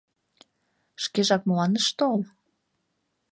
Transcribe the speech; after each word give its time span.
—Шкежак 1.03 1.41
молан 1.47 1.71
ыш 1.79 1.87
тол? 1.97 2.19